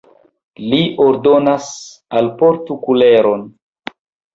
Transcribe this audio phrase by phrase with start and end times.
[0.71, 1.69] li ordonas:
[2.23, 3.51] alportu kuleron!